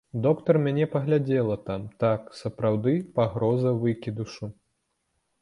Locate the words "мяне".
0.67-0.85